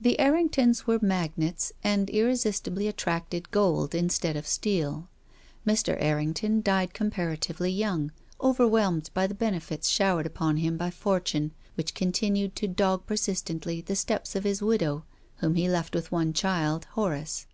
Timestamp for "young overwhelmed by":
7.70-9.28